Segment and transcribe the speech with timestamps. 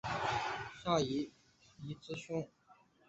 [0.83, 1.31] 夏允
[1.79, 2.43] 彝之兄。